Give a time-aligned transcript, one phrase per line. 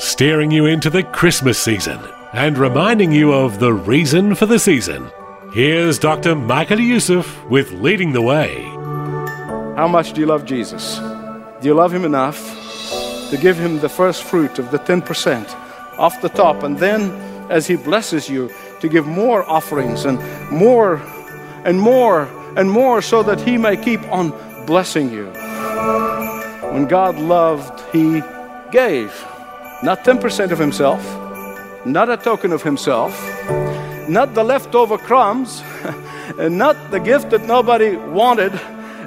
[0.00, 2.00] Steering you into the Christmas season
[2.32, 5.10] and reminding you of the reason for the season.
[5.52, 6.34] Here's Dr.
[6.34, 8.62] Michael Youssef with Leading the Way.
[9.76, 10.96] How much do you love Jesus?
[10.96, 12.38] Do you love him enough
[13.28, 15.46] to give him the first fruit of the 10%
[15.98, 17.10] off the top and then
[17.50, 20.18] as he blesses you to give more offerings and
[20.50, 20.96] more
[21.66, 22.22] and more
[22.56, 24.30] and more so that he may keep on
[24.64, 25.26] blessing you?
[26.72, 28.22] When God loved, he
[28.72, 29.12] gave.
[29.82, 31.02] Not 10% of himself,
[31.86, 33.12] not a token of himself,
[34.08, 35.62] not the leftover crumbs,
[36.38, 38.52] not the gift that nobody wanted,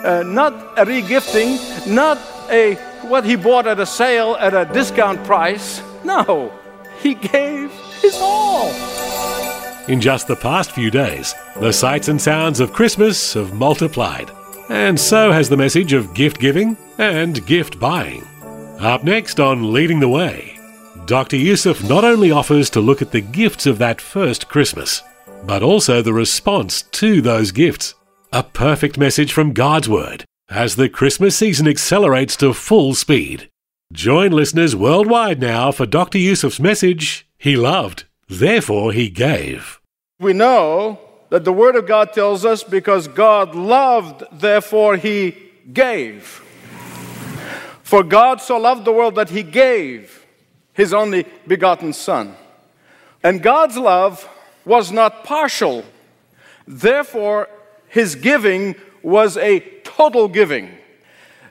[0.04, 1.58] uh, not a regifting,
[1.88, 2.18] not
[2.50, 5.84] a what he bought at a sale at a discount price.
[6.04, 6.52] No,
[7.02, 7.72] he gave
[8.02, 8.72] his all.
[9.88, 14.32] In just the past few days, the sights and sounds of Christmas have multiplied,
[14.70, 18.26] and so has the message of gift giving and gift buying.
[18.80, 20.53] Up next on Leading the Way,
[21.06, 21.36] Dr.
[21.36, 25.04] Youssef not only offers to look at the gifts of that first Christmas,
[25.44, 27.94] but also the response to those gifts.
[28.32, 33.50] A perfect message from God's Word as the Christmas season accelerates to full speed.
[33.92, 36.20] Join listeners worldwide now for Dr.
[36.20, 39.82] Youssef's message He loved, therefore He gave.
[40.20, 45.36] We know that the Word of God tells us because God loved, therefore He
[45.74, 46.24] gave.
[47.84, 50.23] For God so loved the world that He gave
[50.74, 52.36] His only begotten Son.
[53.24, 54.28] And God's love
[54.66, 55.84] was not partial,
[56.68, 57.50] therefore,
[57.88, 60.72] His giving was a total giving.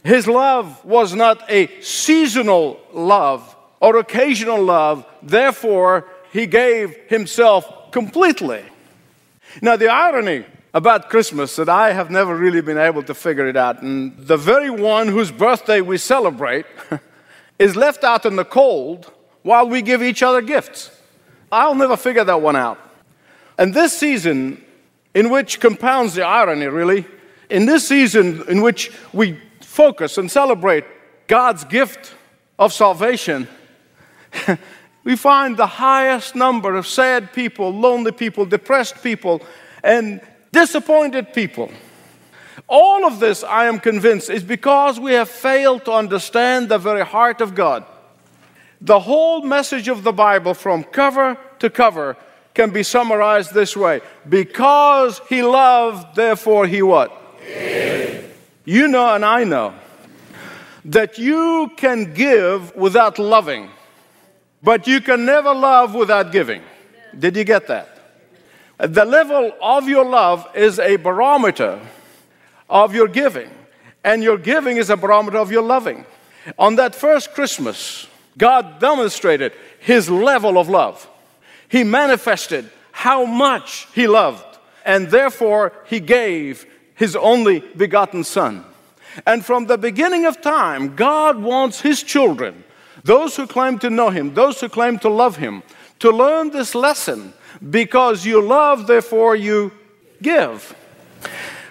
[0.04, 8.64] His love was not a seasonal love or occasional love, therefore, He gave Himself completely.
[9.60, 10.44] Now, the irony
[10.74, 14.38] about Christmas that I have never really been able to figure it out, and the
[14.38, 16.64] very one whose birthday we celebrate
[17.58, 20.90] is left out in the cold while we give each other gifts.
[21.50, 22.78] I'll never figure that one out.
[23.58, 24.64] And this season,
[25.14, 27.04] in which compounds the irony, really,
[27.50, 30.84] in this season in which we focus and celebrate
[31.26, 32.14] God's gift
[32.58, 33.46] of salvation,
[35.04, 39.42] we find the highest number of sad people, lonely people, depressed people,
[39.84, 40.20] and
[40.50, 41.70] disappointed people.
[42.68, 47.04] All of this, I am convinced, is because we have failed to understand the very
[47.04, 47.84] heart of God.
[48.84, 52.16] The whole message of the Bible, from cover to cover,
[52.52, 57.16] can be summarized this way Because he loved, therefore he what?
[58.64, 59.74] You know, and I know,
[60.84, 63.70] that you can give without loving,
[64.62, 66.62] but you can never love without giving.
[67.16, 67.88] Did you get that?
[68.78, 71.80] The level of your love is a barometer
[72.68, 73.50] of your giving,
[74.02, 76.04] and your giving is a barometer of your loving.
[76.58, 81.08] On that first Christmas, God demonstrated his level of love.
[81.68, 88.64] He manifested how much he loved, and therefore he gave his only begotten Son.
[89.26, 92.64] And from the beginning of time, God wants his children,
[93.04, 95.62] those who claim to know him, those who claim to love him,
[95.98, 97.32] to learn this lesson
[97.70, 99.72] because you love, therefore you
[100.20, 100.74] give.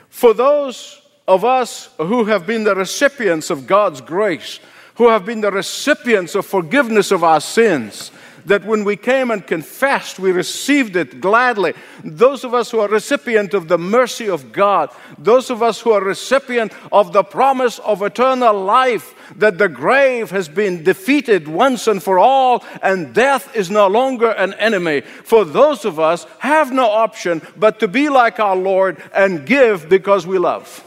[0.10, 4.60] For those of us who have been the recipients of God's grace,
[5.02, 8.12] who have been the recipients of forgiveness of our sins,
[8.46, 11.74] that when we came and confessed, we received it gladly.
[12.04, 15.92] Those of us who are recipient of the mercy of God, those of us who
[15.92, 21.88] are recipient of the promise of eternal life, that the grave has been defeated once
[21.88, 25.02] and for all, and death is no longer an enemy.
[25.02, 29.90] For those of us have no option but to be like our Lord and give
[29.90, 30.86] because we love.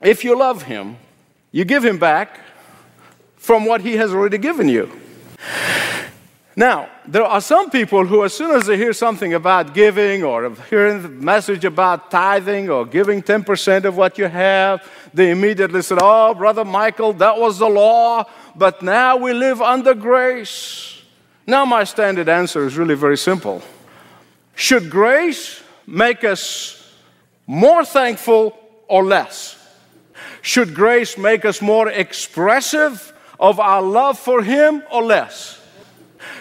[0.00, 0.98] If you love Him,
[1.50, 2.38] you give Him back
[3.42, 4.88] from what He has already given you.
[6.54, 10.54] Now, there are some people who, as soon as they hear something about giving or
[10.70, 15.98] hearing the message about tithing or giving 10% of what you have, they immediately said,
[16.00, 18.24] Oh, Brother Michael, that was the law,
[18.54, 21.02] but now we live under grace.
[21.44, 23.60] Now, my standard answer is really very simple.
[24.54, 26.96] Should grace make us
[27.48, 28.56] more thankful
[28.86, 29.58] or less?
[30.42, 33.11] Should grace make us more expressive
[33.42, 35.60] of our love for Him or less?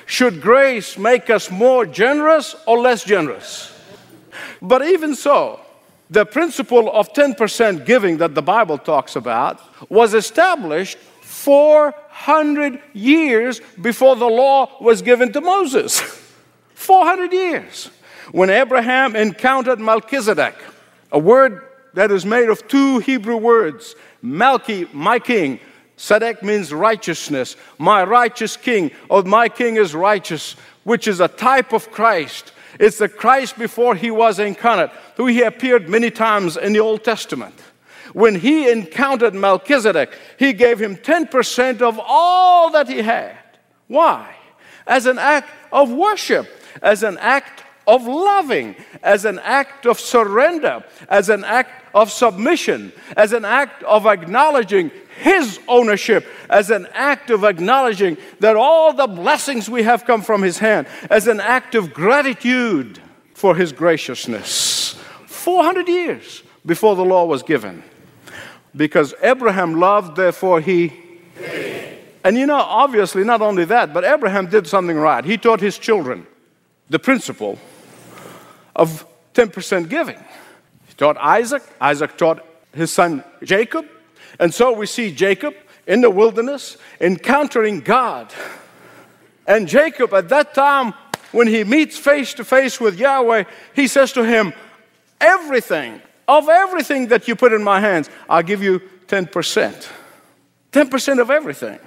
[0.05, 3.73] Should grace make us more generous or less generous?
[4.61, 5.59] But even so,
[6.09, 9.59] the principle of 10% giving that the Bible talks about
[9.89, 15.99] was established 400 years before the law was given to Moses.
[16.75, 17.89] 400 years.
[18.31, 20.55] When Abraham encountered Melchizedek,
[21.11, 21.63] a word
[21.93, 25.59] that is made of two Hebrew words Malki, my king.
[26.01, 27.55] Sedek means righteousness.
[27.77, 32.53] My righteous king, or my king is righteous, which is a type of Christ.
[32.79, 37.03] It's the Christ before he was incarnate, who he appeared many times in the Old
[37.03, 37.53] Testament.
[38.13, 43.37] When he encountered Melchizedek, he gave him 10% of all that he had.
[43.87, 44.35] Why?
[44.87, 46.49] As an act of worship,
[46.81, 52.91] as an act of loving, as an act of surrender, as an act of submission,
[53.15, 59.07] as an act of acknowledging His ownership, as an act of acknowledging that all the
[59.07, 62.99] blessings we have come from His hand, as an act of gratitude
[63.33, 64.99] for His graciousness.
[65.25, 67.83] 400 years before the law was given.
[68.75, 70.93] Because Abraham loved, therefore he.
[72.23, 75.25] And you know, obviously, not only that, but Abraham did something right.
[75.25, 76.27] He taught his children
[76.89, 77.57] the principle
[78.75, 80.19] of 10% giving.
[80.87, 83.85] He taught Isaac, Isaac taught his son Jacob.
[84.41, 85.53] And so we see Jacob
[85.85, 88.33] in the wilderness encountering God.
[89.45, 90.95] And Jacob, at that time,
[91.31, 93.43] when he meets face to face with Yahweh,
[93.75, 94.51] he says to him,
[95.21, 99.87] Everything, of everything that you put in my hands, I'll give you 10%.
[100.71, 101.79] 10% of everything.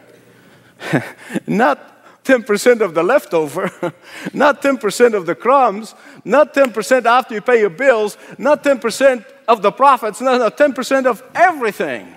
[1.49, 1.91] Not
[2.25, 3.71] 10% of the leftover,
[4.33, 9.61] not 10% of the crumbs, not 10% after you pay your bills, not 10% of
[9.61, 12.17] the profits, no, no, 10% of everything.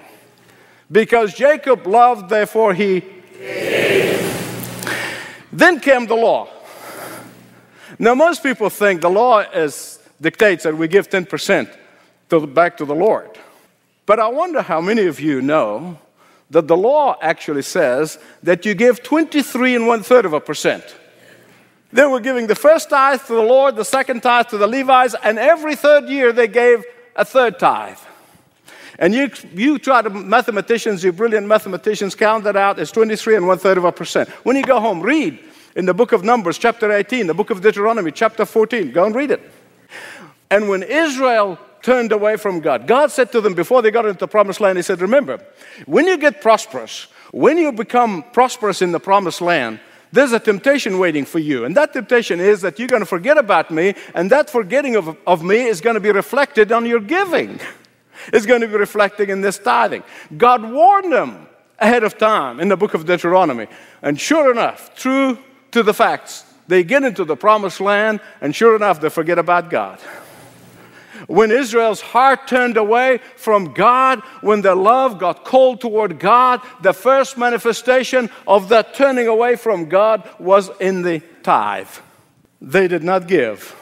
[0.91, 3.03] Because Jacob loved, therefore he.
[5.51, 6.47] Then came the law.
[7.99, 11.69] Now, most people think the law is, dictates that we give 10%
[12.29, 13.37] to, back to the Lord.
[14.05, 15.99] But I wonder how many of you know
[16.49, 20.95] that the law actually says that you give 23 and one third of a percent.
[21.91, 25.15] They were giving the first tithe to the Lord, the second tithe to the Levites,
[25.23, 26.83] and every third year they gave
[27.15, 27.97] a third tithe.
[28.99, 33.47] And you, you try to, mathematicians, you brilliant mathematicians, count that out as 23 and
[33.47, 34.29] one third of a percent.
[34.43, 35.39] When you go home, read
[35.75, 38.91] in the book of Numbers, chapter 18, the book of Deuteronomy, chapter 14.
[38.91, 39.41] Go and read it.
[40.49, 42.85] And when Israel turned away from God.
[42.87, 45.39] God said to them before they got into the promised land, He said, Remember,
[45.85, 49.79] when you get prosperous, when you become prosperous in the promised land,
[50.11, 51.65] there's a temptation waiting for you.
[51.65, 55.17] And that temptation is that you're going to forget about me, and that forgetting of,
[55.25, 57.59] of me is going to be reflected on your giving.
[58.33, 60.03] It's going to be reflecting in this tithing.
[60.35, 61.47] God warned them
[61.79, 63.67] ahead of time in the book of Deuteronomy.
[64.01, 65.37] And sure enough, true
[65.71, 69.69] to the facts, they get into the promised land, and sure enough, they forget about
[69.69, 69.99] God.
[71.27, 76.93] When Israel's heart turned away from God, when their love got cold toward God, the
[76.93, 81.89] first manifestation of that turning away from God was in the tithe.
[82.61, 83.75] They did not give,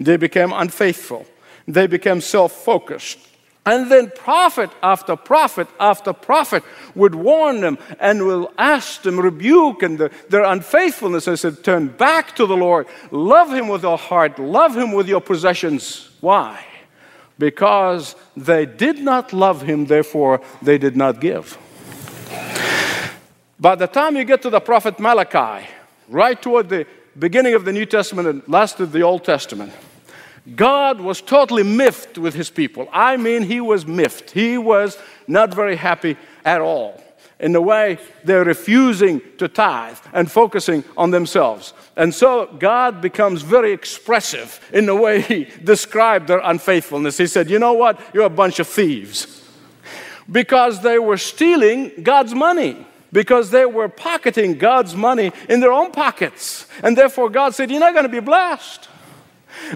[0.00, 1.26] they became unfaithful,
[1.68, 3.18] they became self focused.
[3.66, 6.62] And then prophet after prophet after prophet
[6.94, 11.88] would warn them and will ask them, rebuke and the, their unfaithfulness and said, Turn
[11.88, 12.86] back to the Lord.
[13.10, 14.38] Love Him with your heart.
[14.38, 16.10] Love Him with your possessions.
[16.20, 16.62] Why?
[17.38, 21.58] Because they did not love Him, therefore they did not give.
[23.58, 25.66] By the time you get to the prophet Malachi,
[26.08, 26.86] right toward the
[27.18, 29.72] beginning of the New Testament and last of the Old Testament,
[30.56, 32.88] God was totally miffed with his people.
[32.92, 34.32] I mean, he was miffed.
[34.32, 37.02] He was not very happy at all
[37.40, 41.72] in the way they're refusing to tithe and focusing on themselves.
[41.96, 47.18] And so God becomes very expressive in the way he described their unfaithfulness.
[47.18, 48.00] He said, You know what?
[48.12, 49.42] You're a bunch of thieves.
[50.30, 55.92] Because they were stealing God's money because they were pocketing God's money in their own
[55.92, 56.66] pockets.
[56.82, 58.88] And therefore, God said, You're not going to be blessed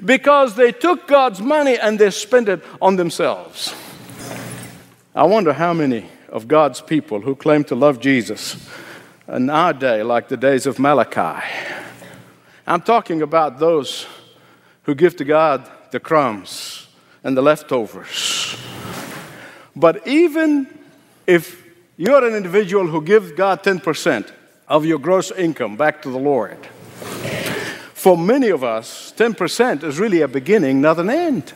[0.05, 3.75] because they took God's money and they spent it on themselves.
[5.15, 8.69] I wonder how many of God's people who claim to love Jesus
[9.27, 11.45] in our day, like the days of Malachi.
[12.67, 14.07] I'm talking about those
[14.83, 16.87] who give to God the crumbs
[17.25, 18.57] and the leftovers.
[19.75, 20.67] But even
[21.27, 21.65] if
[21.97, 24.31] you're an individual who gives God 10%
[24.69, 26.59] of your gross income back to the Lord,
[28.09, 31.53] for many of us, 10% is really a beginning, not an end.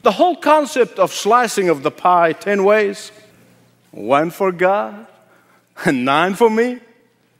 [0.00, 3.12] The whole concept of slicing of the pie 10 ways
[3.90, 5.06] one for God,
[5.84, 6.78] and nine for me?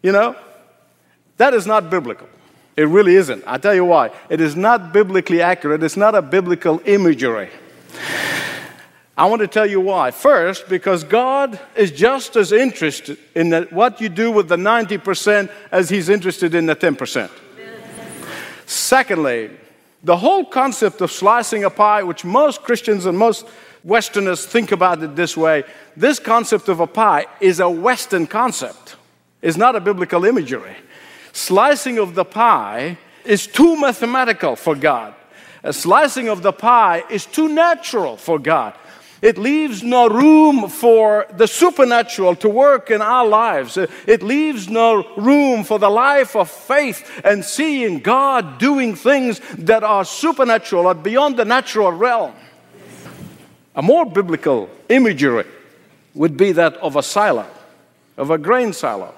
[0.02, 0.36] You know?
[1.38, 2.28] That is not biblical.
[2.76, 3.42] It really isn't.
[3.46, 4.10] I'll tell you why.
[4.28, 7.48] It is not biblically accurate, it's not a biblical imagery.
[9.16, 10.10] I want to tell you why.
[10.10, 15.88] First, because God is just as interested in what you do with the 90% as
[15.88, 17.30] He's interested in the 10%.
[18.66, 19.50] Secondly,
[20.02, 23.46] the whole concept of slicing a pie, which most Christians and most
[23.82, 25.64] Westerners think about it this way,
[25.96, 28.96] this concept of a pie is a Western concept.
[29.42, 30.76] It's not a biblical imagery.
[31.32, 35.14] Slicing of the pie is too mathematical for God.
[35.62, 38.74] A slicing of the pie is too natural for God.
[39.24, 43.78] It leaves no room for the supernatural to work in our lives.
[43.78, 49.82] It leaves no room for the life of faith and seeing God doing things that
[49.82, 52.34] are supernatural or beyond the natural realm.
[53.74, 55.46] A more biblical imagery
[56.12, 57.46] would be that of a silo,
[58.18, 59.14] of a grain silo.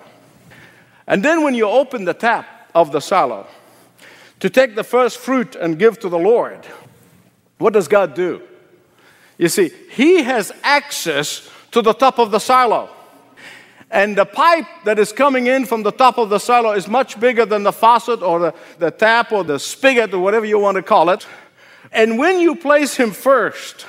[1.08, 3.48] And then when you open the tap of the silo
[4.38, 6.64] to take the first fruit and give to the Lord,
[7.58, 8.40] what does God do?
[9.38, 12.88] You see, he has access to the top of the silo.
[13.90, 17.20] And the pipe that is coming in from the top of the silo is much
[17.20, 20.76] bigger than the faucet or the, the tap or the spigot or whatever you want
[20.76, 21.26] to call it.
[21.92, 23.86] And when you place him first,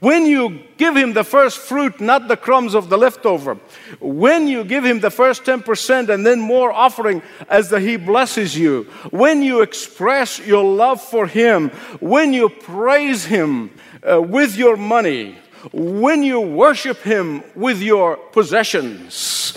[0.00, 3.56] when you give him the first fruit, not the crumbs of the leftover,
[4.00, 8.56] when you give him the first 10% and then more offering as the, he blesses
[8.56, 13.70] you, when you express your love for him, when you praise him,
[14.02, 15.36] uh, with your money,
[15.72, 19.56] when you worship Him with your possessions,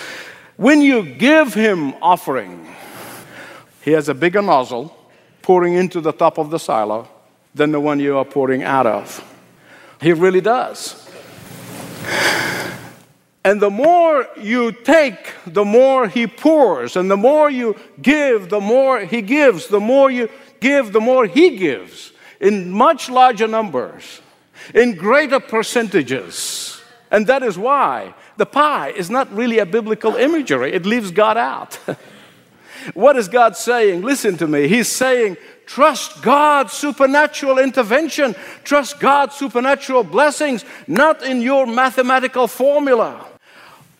[0.57, 2.67] when you give Him offering,
[3.81, 4.97] He has a bigger nozzle
[5.41, 7.07] pouring into the top of the silo
[7.53, 9.23] than the one you are pouring out of.
[10.01, 11.09] He really does.
[13.43, 16.95] And the more you take, the more he pours.
[16.95, 19.67] And the more you give, the more he gives.
[19.67, 20.29] The more you
[20.59, 24.21] give, the more he gives in much larger numbers
[24.73, 26.81] in greater percentages.
[27.09, 31.37] And that is why the pie is not really a biblical imagery, it leaves God
[31.37, 31.75] out.
[32.93, 34.01] what is God saying?
[34.01, 34.67] Listen to me.
[34.67, 38.35] He's saying, Trust God's supernatural intervention.
[38.65, 43.25] Trust God's supernatural blessings, not in your mathematical formula.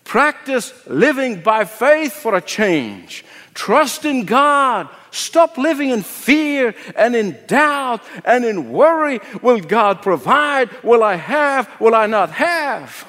[0.03, 3.23] Practice living by faith for a change.
[3.53, 9.19] Trust in God Stop living in fear and in doubt and in worry.
[9.41, 10.69] Will God provide?
[10.83, 11.69] Will I have?
[11.79, 13.05] Will I not have?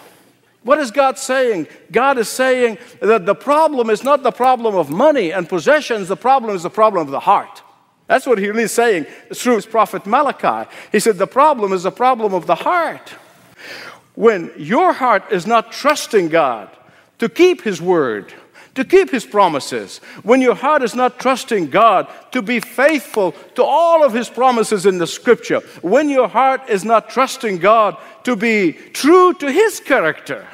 [0.64, 1.68] What is God saying?
[1.90, 6.16] God is saying that the problem is not the problem of money and possessions, the
[6.16, 7.62] problem is the problem of the heart.
[8.06, 10.68] That's what he really is saying through his prophet Malachi.
[10.90, 13.11] He said, The problem is the problem of the heart.
[14.14, 16.68] When your heart is not trusting God
[17.18, 18.32] to keep his word,
[18.75, 23.62] to keep his promises, when your heart is not trusting God to be faithful to
[23.62, 28.35] all of his promises in the scripture, when your heart is not trusting God to
[28.35, 30.47] be true to his character,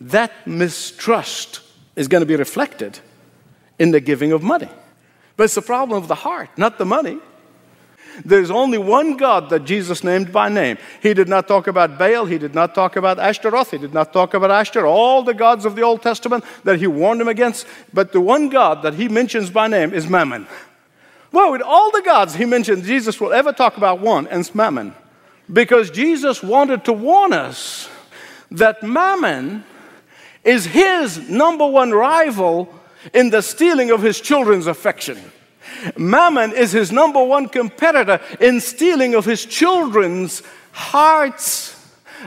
[0.00, 1.60] that mistrust
[1.96, 2.98] is going to be reflected
[3.78, 4.68] in the giving of money.
[5.36, 7.18] But it's the problem of the heart, not the money.
[8.24, 10.78] There's only one God that Jesus named by name.
[11.02, 12.26] He did not talk about Baal.
[12.26, 13.70] He did not talk about Ashtaroth.
[13.70, 16.86] He did not talk about Ashtar, all the gods of the Old Testament that he
[16.86, 17.66] warned him against.
[17.92, 20.46] But the one God that he mentions by name is Mammon.
[21.32, 24.54] Well, with all the gods he mentioned, Jesus will ever talk about one, and it's
[24.54, 24.94] Mammon.
[25.52, 27.88] Because Jesus wanted to warn us
[28.50, 29.64] that Mammon
[30.44, 32.72] is his number one rival
[33.14, 35.18] in the stealing of his children's affection.
[35.96, 41.79] Mammon is his number one competitor in stealing of his children's hearts.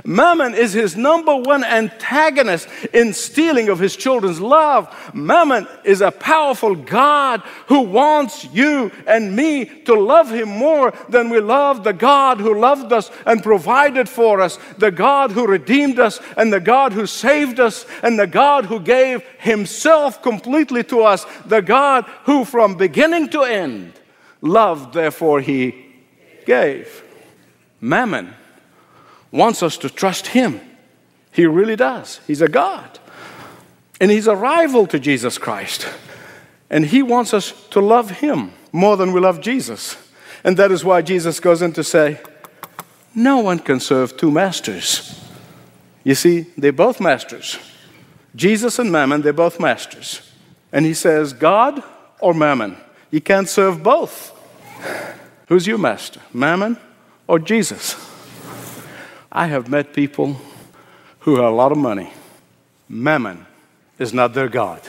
[0.04, 4.94] Mammon is his number one antagonist in stealing of his children's love.
[5.14, 11.30] Mammon is a powerful God who wants you and me to love him more than
[11.30, 16.00] we love the God who loved us and provided for us, the God who redeemed
[16.00, 21.04] us, and the God who saved us, and the God who gave himself completely to
[21.04, 23.94] us, the God who from beginning to end
[24.42, 25.86] loved, therefore he
[26.46, 27.04] gave.
[27.80, 28.34] Mammon
[29.34, 30.62] wants us to trust Him.
[31.32, 32.22] He really does.
[32.28, 33.00] He's a God.
[34.00, 35.88] And He's a rival to Jesus Christ.
[36.70, 39.98] And He wants us to love Him more than we love Jesus.
[40.44, 42.22] And that is why Jesus goes in to say,
[43.16, 45.20] No one can serve two masters.
[46.04, 47.58] You see, they're both masters.
[48.36, 50.32] Jesus and Mammon, they're both masters.
[50.72, 51.84] And He says, God
[52.20, 52.78] or Mammon?
[53.10, 54.32] You can't serve both.
[55.48, 56.78] Who's your master, Mammon
[57.28, 58.13] or Jesus?
[59.36, 60.38] I have met people
[61.22, 62.14] who have a lot of money.
[62.88, 63.48] Mammon
[63.98, 64.80] is not their God.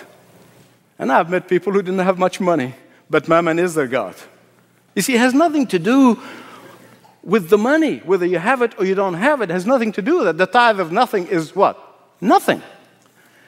[0.99, 2.75] And I've met people who didn't have much money,
[3.09, 4.15] but mammon is their God.
[4.95, 6.21] You see, it has nothing to do
[7.23, 7.99] with the money.
[8.05, 10.37] Whether you have it or you don't have it has nothing to do with it.
[10.37, 11.79] The tithe of nothing is what?
[12.21, 12.63] Nothing.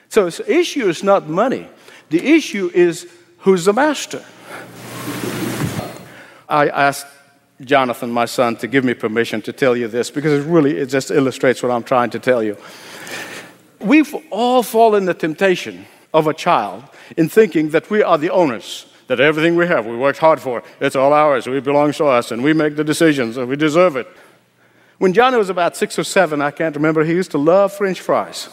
[0.09, 1.69] So the issue is not money.
[2.09, 3.07] The issue is
[3.41, 4.25] who's the master.
[6.49, 7.07] I asked
[7.63, 10.87] Jonathan, my son, to give me permission to tell you this because it really it
[10.87, 12.57] just illustrates what I'm trying to tell you.
[13.81, 16.85] We've all fallen the temptation of a child
[17.17, 20.63] in thinking that we are the owners, that everything we have, we worked hard for,
[20.81, 23.97] it's all ours, it belongs to us, and we make the decisions, and we deserve
[23.97, 24.09] it.
[24.99, 28.01] When Johnny was about six or seven, I can't remember, he used to love French
[28.01, 28.49] fries.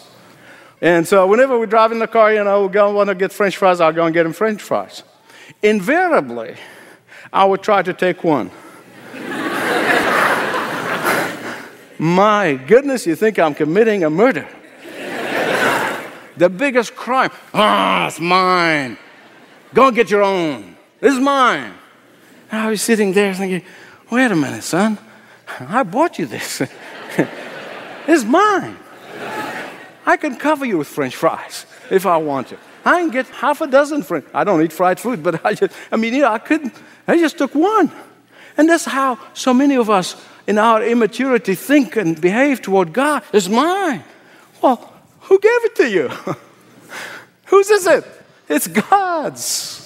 [0.81, 3.31] And so whenever we drive in the car, you know, we go want to get
[3.31, 5.03] French fries, I'll go and get him French fries.
[5.61, 6.55] Invariably,
[7.31, 8.51] I would try to take one.
[12.03, 14.45] My goodness, you think I'm committing a murder.
[16.35, 17.31] the biggest crime.
[17.53, 18.97] Ah, oh, it's mine.
[19.73, 20.75] Go and get your own.
[20.99, 21.73] This is mine.
[22.51, 23.63] And I was sitting there thinking,
[24.11, 24.97] wait a minute, son.
[25.61, 26.61] I bought you this.
[28.05, 28.75] it's mine.
[30.05, 32.57] I can cover you with French fries if I want to.
[32.83, 34.25] I can get half a dozen French.
[34.33, 36.73] I don't eat fried food, but I just, I mean, you know, I couldn't.
[37.07, 37.89] I just took one.
[38.57, 43.23] And that's how so many of us in our immaturity think and behave toward God.
[43.31, 44.03] It's mine.
[44.61, 46.09] Well, who gave it to you?
[47.45, 48.05] Whose is it?
[48.49, 49.79] It's God's.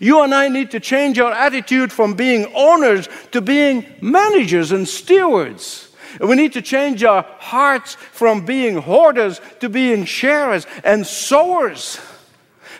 [0.00, 4.88] You and I need to change our attitude from being owners to being managers and
[4.88, 5.90] stewards.
[6.20, 12.00] We need to change our hearts from being hoarders to being sharers and sowers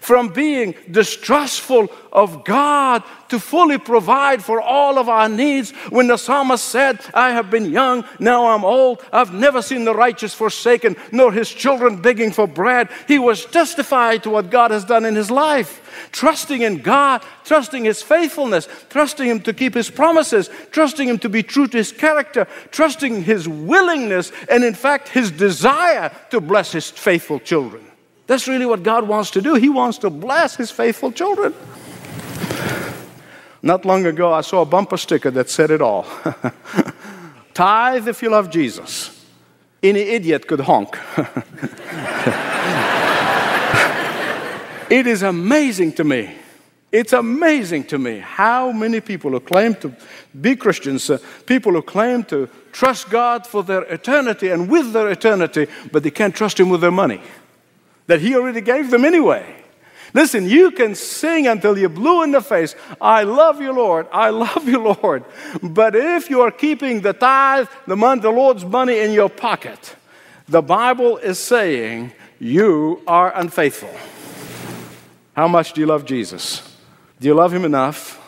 [0.05, 5.71] from being distrustful of God to fully provide for all of our needs.
[5.89, 9.95] When the psalmist said, I have been young, now I'm old, I've never seen the
[9.95, 14.85] righteous forsaken, nor his children begging for bread, he was testified to what God has
[14.85, 15.81] done in his life.
[16.13, 21.29] Trusting in God, trusting His faithfulness, trusting Him to keep His promises, trusting Him to
[21.29, 26.73] be true to His character, trusting His willingness and, in fact, His desire to bless
[26.73, 27.85] His faithful children.
[28.27, 29.55] That's really what God wants to do.
[29.55, 31.55] He wants to bless His faithful children.
[33.63, 36.07] Not long ago, I saw a bumper sticker that said it all
[37.55, 39.11] Tithe if you love Jesus.
[39.83, 40.99] Any idiot could honk.
[44.91, 46.35] it is amazing to me.
[46.91, 49.95] It's amazing to me how many people who claim to
[50.41, 55.11] be Christians, uh, people who claim to trust God for their eternity and with their
[55.11, 57.21] eternity, but they can't trust Him with their money
[58.07, 59.65] that He already gave them anyway.
[60.15, 62.77] Listen, you can sing until you're blue in the face.
[63.01, 64.07] I love you, Lord.
[64.13, 65.25] I love you, Lord.
[65.61, 69.97] But if you are keeping the tithe, the money, the Lord's money in your pocket,
[70.49, 73.95] the Bible is saying you are unfaithful.
[75.35, 76.63] How much do you love Jesus?
[77.21, 78.21] Do you love Him enough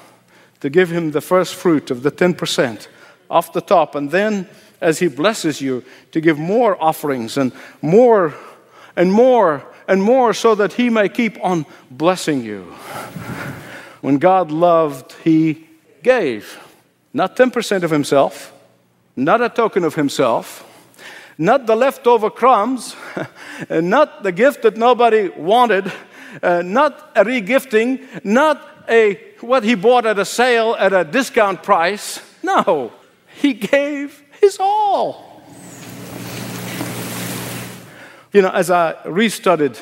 [0.61, 2.89] to give Him the first fruit of the 10%
[3.31, 3.95] off the top?
[3.95, 4.49] And then,
[4.81, 8.35] as He blesses you, to give more offerings and more
[8.97, 12.63] and more and more so that He may keep on blessing you.
[14.01, 15.67] When God loved, He
[16.03, 16.59] gave.
[17.13, 18.53] Not 10% of Himself,
[19.15, 20.65] not a token of Himself,
[21.39, 22.97] not the leftover crumbs,
[23.69, 25.93] and not the gift that nobody wanted,
[26.43, 31.63] uh, not a regifting, not a what he bought at a sale at a discount
[31.63, 32.21] price.
[32.43, 32.93] No,
[33.41, 35.26] he gave his all.
[38.33, 39.81] You know, as I restudied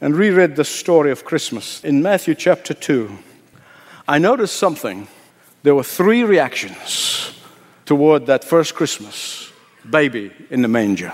[0.00, 3.16] and reread the story of Christmas in Matthew chapter 2,
[4.08, 5.06] I noticed something.
[5.62, 7.32] There were three reactions
[7.86, 9.52] toward that first Christmas
[9.88, 11.12] baby in the manger.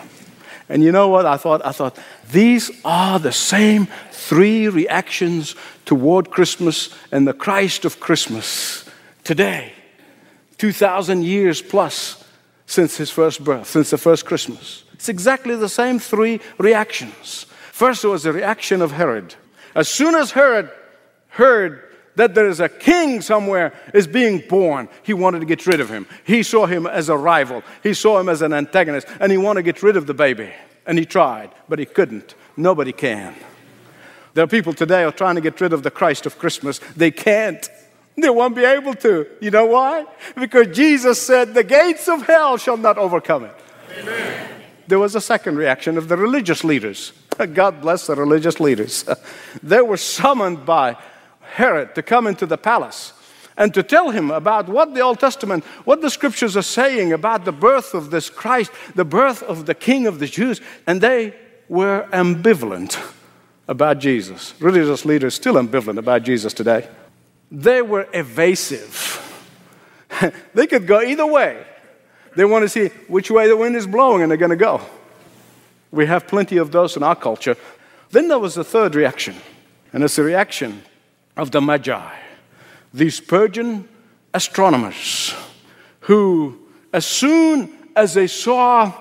[0.68, 1.27] And you know what?
[1.27, 1.98] I thought, I thought,
[2.31, 8.88] these are the same three reactions toward Christmas and the Christ of Christmas
[9.22, 9.72] today,
[10.57, 12.24] 2,000 years plus
[12.66, 14.84] since his first birth, since the first Christmas.
[14.94, 17.46] It's exactly the same three reactions.
[17.72, 19.35] First, was the reaction of Herod.
[19.74, 20.70] As soon as Herod
[21.30, 21.83] heard
[22.14, 25.90] that there is a king somewhere is being born, he wanted to get rid of
[25.90, 26.07] him.
[26.24, 29.64] He saw him as a rival, he saw him as an antagonist, and he wanted
[29.64, 30.52] to get rid of the baby.
[30.87, 32.37] And he tried, but he couldn't.
[32.57, 33.35] Nobody can.
[34.35, 36.78] There are people today are trying to get rid of the Christ of Christmas.
[36.96, 37.68] They can't.
[38.16, 39.26] They won't be able to.
[39.40, 40.07] You know why?
[40.37, 43.54] Because Jesus said, The gates of hell shall not overcome it.
[43.98, 44.54] Amen
[44.87, 47.12] there was a second reaction of the religious leaders.
[47.55, 49.05] God bless the religious leaders.
[49.62, 50.97] they were summoned by
[51.40, 53.12] Herod to come into the palace
[53.57, 57.44] and to tell him about what the Old Testament, what the scriptures are saying about
[57.44, 60.61] the birth of this Christ, the birth of the King of the Jews.
[60.87, 61.35] And they
[61.68, 62.99] were ambivalent.
[63.66, 64.55] about Jesus.
[64.61, 66.88] Religious leaders still ambivalent about Jesus today.
[67.51, 69.20] They were evasive.
[70.55, 71.64] they could go either way.
[72.37, 74.81] They want to see which way the wind is blowing and they're going to go.
[75.90, 77.57] We have plenty of those in our culture.
[78.11, 79.37] Then there was the third reaction,
[79.92, 80.83] and it's the reaction
[81.37, 82.16] of the Magi,
[82.92, 83.88] these Persian
[84.33, 85.35] astronomers
[86.01, 86.59] who,
[86.92, 88.92] as soon as they saw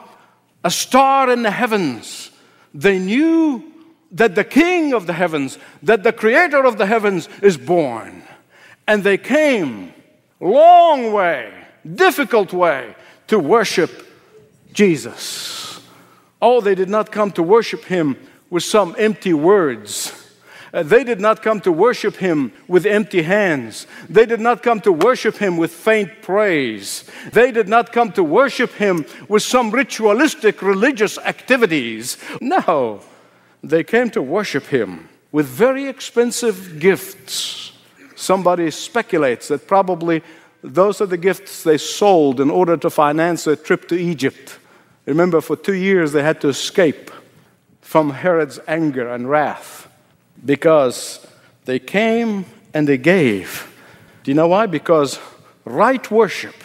[0.64, 2.32] a star in the heavens,
[2.74, 3.64] they knew
[4.12, 8.24] that the King of the heavens, that the Creator of the heavens is born.
[8.88, 9.94] And they came
[10.40, 11.52] long way,
[11.96, 12.96] difficult way
[13.34, 14.06] to worship
[14.74, 15.82] Jesus.
[16.40, 18.16] Oh, they did not come to worship him
[18.52, 20.14] with some empty words.
[20.72, 23.88] Uh, they did not come to worship him with empty hands.
[24.08, 27.10] They did not come to worship him with faint praise.
[27.32, 32.18] They did not come to worship him with some ritualistic religious activities.
[32.40, 33.02] No,
[33.64, 37.72] they came to worship him with very expensive gifts.
[38.16, 40.22] Somebody speculates that probably
[40.64, 44.58] those are the gifts they sold in order to finance their trip to Egypt.
[45.06, 47.12] Remember, for two years they had to escape
[47.82, 49.90] from Herod's anger and wrath
[50.44, 51.26] because
[51.66, 53.70] they came and they gave.
[54.24, 54.66] Do you know why?
[54.66, 55.20] Because
[55.66, 56.56] right worship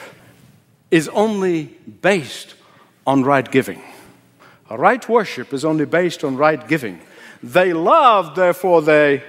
[0.90, 1.64] is only
[2.00, 2.54] based
[3.06, 3.82] on right giving.
[4.70, 7.00] Right worship is only based on right giving.
[7.42, 9.22] They loved, therefore they,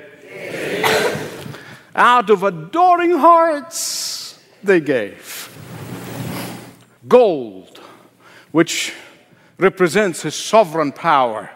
[1.95, 4.08] out of adoring hearts,
[4.63, 5.49] they gave.
[7.07, 7.79] Gold,
[8.51, 8.93] which
[9.57, 11.51] represents his sovereign power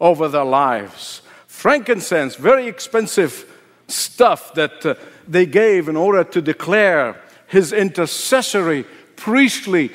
[0.00, 1.22] over their lives.
[1.46, 3.46] Frankincense, very expensive
[3.88, 4.94] stuff that uh,
[5.28, 8.84] they gave in order to declare his intercessory,
[9.16, 9.92] priestly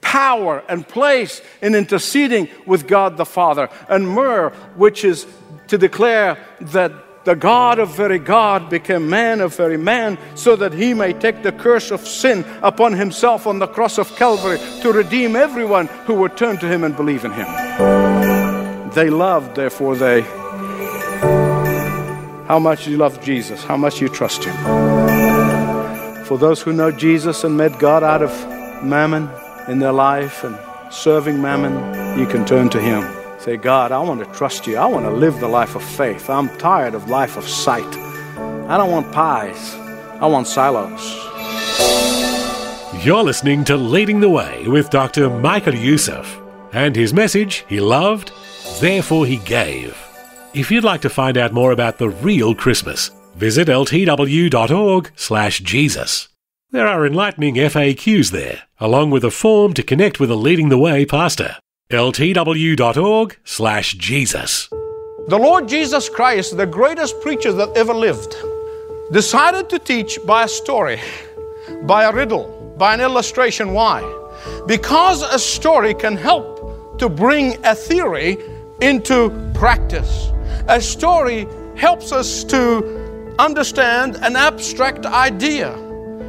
[0.00, 5.26] power and place in interceding with God the Father, and myrrh, which is
[5.68, 6.92] to declare that
[7.26, 11.42] the God of very God became man of very man, so that he may take
[11.42, 16.14] the curse of sin upon himself on the cross of Calvary to redeem everyone who
[16.14, 17.46] would turn to him and believe in him.
[18.94, 20.22] They loved, therefore, they.
[22.48, 24.56] How much you love Jesus, how much you trust him.
[26.24, 28.32] For those who know Jesus and met God out of
[28.82, 29.28] mammon,
[29.68, 30.56] in their life and
[30.92, 33.15] serving mammon, you can turn to Him.
[33.38, 34.76] Say, God, I want to trust you.
[34.76, 36.28] I want to live the life of faith.
[36.30, 37.84] I'm tired of life of sight.
[38.68, 39.74] I don't want pies.
[40.20, 41.14] I want silos.
[43.04, 45.28] You're listening to Leading the Way with Dr.
[45.28, 46.40] Michael Youssef
[46.72, 48.32] and his message, He loved,
[48.80, 49.96] therefore He gave.
[50.54, 56.28] If you'd like to find out more about the real Christmas, visit ltw.org slash Jesus.
[56.70, 60.78] There are enlightening FAQs there, along with a form to connect with a Leading the
[60.78, 61.56] Way pastor.
[61.90, 64.68] ltw.org slash Jesus.
[65.28, 68.34] The Lord Jesus Christ, the greatest preacher that ever lived,
[69.12, 71.00] decided to teach by a story,
[71.84, 73.72] by a riddle, by an illustration.
[73.72, 74.02] Why?
[74.66, 78.38] Because a story can help to bring a theory
[78.80, 80.32] into practice.
[80.66, 81.46] A story
[81.76, 85.72] helps us to understand an abstract idea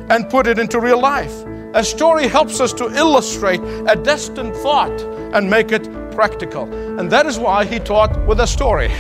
[0.10, 1.34] and put it into real life.
[1.74, 5.02] A story helps us to illustrate a destined thought
[5.34, 6.64] and make it practical.
[7.00, 8.92] And that is why he taught with a story.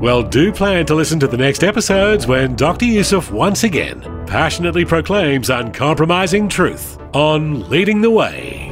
[0.00, 2.86] Well, do plan to listen to the next episodes when Dr.
[2.86, 8.71] Youssef once again passionately proclaims uncompromising truth on Leading the Way.